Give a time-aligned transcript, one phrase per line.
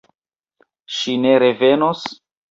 [0.99, 2.01] Ŝi ne revenos?